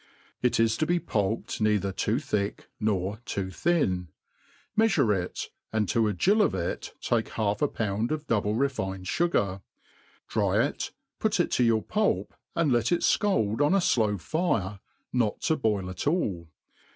[0.41, 4.07] It is to be pulped neither too thick nor too thin;
[4.75, 9.61] meafure it, and to a gill of it take half a pound of double^refined fugar;
[10.27, 14.79] dry it, put it to your pulp, and let it fcaLd on a flow fire,
[15.13, 16.47] not to boil at all.